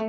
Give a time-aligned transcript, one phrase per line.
[0.00, 0.06] 话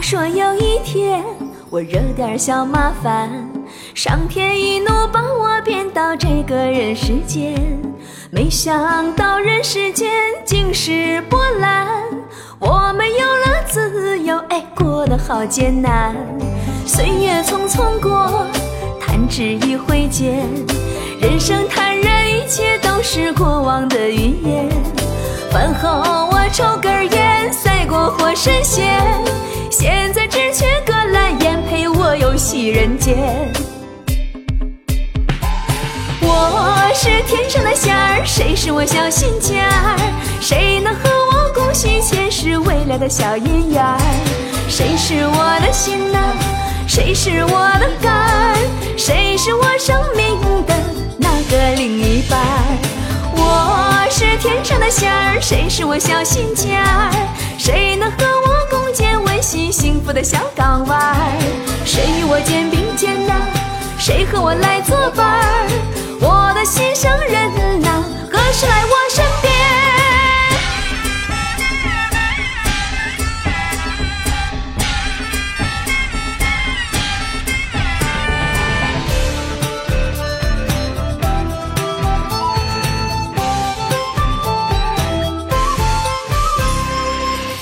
[0.00, 1.24] 说有一天，
[1.70, 3.28] 我惹点小麻烦，
[3.94, 7.77] 上天一怒把我变到这个人世间。
[8.30, 10.10] 没想到人世间
[10.44, 11.86] 竟是波澜，
[12.58, 16.14] 我们有了自由，哎，过得好艰难。
[16.84, 18.46] 岁月匆匆过，
[19.00, 20.46] 弹指一挥间，
[21.18, 24.68] 人生坦然，一切都是过往的云烟。
[25.50, 29.00] 饭后我抽根烟，赛过活神仙。
[29.70, 33.16] 现在只缺个蓝颜陪我游戏人间。
[36.20, 36.28] 我
[37.00, 39.96] 是天上的仙儿，谁是我小心尖儿？
[40.40, 44.00] 谁能和我共续前世未来的小姻缘儿？
[44.68, 46.18] 谁是我的心呐？
[46.88, 48.56] 谁是我的肝？
[48.96, 50.74] 谁是我生命的
[51.18, 52.76] 那个另一半儿？
[53.32, 57.12] 我是天上的仙儿，谁是我小心尖儿？
[57.56, 61.16] 谁能和我共建温馨幸福的小港湾？
[61.84, 63.34] 谁与我肩并肩呐？
[63.96, 65.24] 谁和我来作伴
[68.60, 69.54] 是来我身边？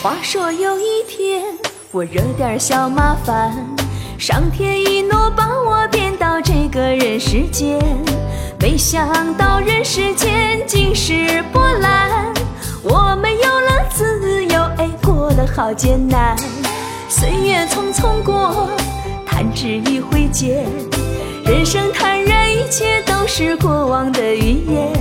[0.03, 1.45] 话说有一天，
[1.91, 3.55] 我惹点小麻烦，
[4.19, 7.79] 上天一怒把我变到这个人世间。
[8.59, 12.33] 没想到人世间尽是波澜，
[12.83, 16.37] 我们有了自由，哎，过得好艰难。
[17.09, 18.69] 岁月匆匆过，
[19.27, 20.67] 弹指一挥间，
[21.45, 24.93] 人生坦然，一切都是过往的云烟。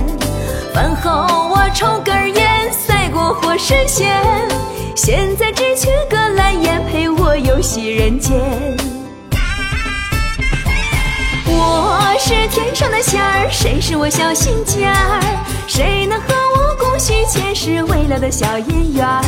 [0.74, 4.22] 饭后我抽根烟，赛过活神仙。
[4.94, 8.85] 现在只缺个蓝颜陪我游戏人间。
[12.26, 15.20] 是天上的仙儿，谁是我小心尖儿？
[15.68, 16.26] 谁能和
[16.56, 19.22] 我共续前世未来的小姻缘儿？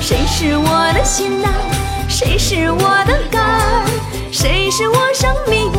[0.00, 1.48] 谁是我的心呐？
[2.08, 3.86] 谁是我的肝？
[4.32, 5.78] 谁是我生命的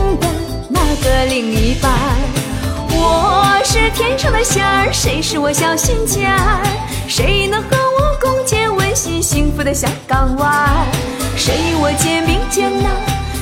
[0.70, 2.88] 那个另一半儿？
[2.90, 6.64] 我是天上的仙儿，谁是我小心尖儿？
[7.06, 10.88] 谁能和我共建温馨幸福的小港湾？
[11.36, 12.88] 谁与我肩并肩呐？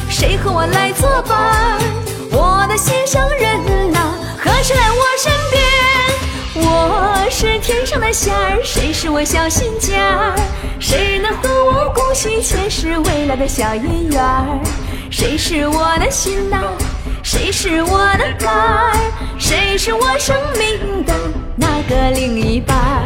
[0.10, 1.78] 谁和我来作伴？
[2.74, 4.00] 的心上人呐，
[4.36, 6.66] 何时来我身边？
[6.66, 10.34] 我是天上的仙儿，谁是我小心尖儿？
[10.80, 14.60] 谁能和我共续前世未来的小姻缘儿？
[15.12, 16.64] 谁是我的心呐？
[17.22, 18.94] 谁是我的肝儿？
[19.38, 21.14] 谁是我生命的
[21.56, 23.06] 那个另一半儿？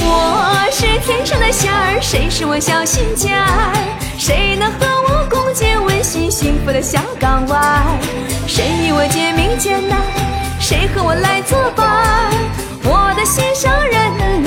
[0.00, 3.74] 我是天上的仙儿，谁是我小心尖儿？
[4.16, 7.84] 谁能和我共建温馨幸福的小港湾
[8.48, 9.82] 谁与我肩并肩
[10.60, 12.30] 谁和我来作伴？
[12.84, 14.45] 我的心上人